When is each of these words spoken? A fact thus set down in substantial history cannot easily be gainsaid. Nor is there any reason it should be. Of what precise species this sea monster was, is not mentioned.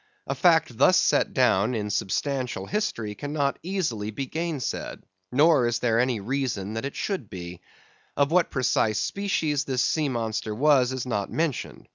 A 0.25 0.33
fact 0.33 0.75
thus 0.79 0.97
set 0.97 1.31
down 1.31 1.75
in 1.75 1.91
substantial 1.91 2.65
history 2.65 3.13
cannot 3.13 3.59
easily 3.61 4.09
be 4.09 4.25
gainsaid. 4.25 5.03
Nor 5.31 5.67
is 5.67 5.77
there 5.77 5.99
any 5.99 6.19
reason 6.19 6.75
it 6.75 6.95
should 6.95 7.29
be. 7.29 7.61
Of 8.17 8.31
what 8.31 8.49
precise 8.49 8.97
species 8.97 9.65
this 9.65 9.83
sea 9.83 10.09
monster 10.09 10.55
was, 10.55 10.91
is 10.91 11.05
not 11.05 11.29
mentioned. 11.29 11.87